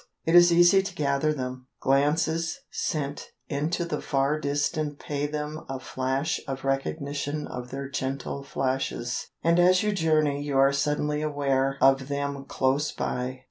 It 0.25 0.33
is 0.33 0.51
easy 0.51 0.81
to 0.81 0.95
gather 0.95 1.31
them. 1.31 1.67
Glances 1.79 2.57
sent 2.71 3.29
into 3.49 3.85
the 3.85 4.01
far 4.01 4.39
distance 4.39 4.95
pay 4.97 5.27
them 5.27 5.63
a 5.69 5.79
flash 5.79 6.39
of 6.47 6.65
recognition 6.65 7.45
of 7.45 7.69
their 7.69 7.87
gentle 7.87 8.41
flashes; 8.43 9.27
and 9.43 9.59
as 9.59 9.83
you 9.83 9.91
journey 9.91 10.41
you 10.41 10.57
are 10.57 10.73
suddenly 10.73 11.21
aware 11.21 11.77
of 11.81 12.07
them 12.07 12.45
close 12.45 12.91
by. 12.91 13.39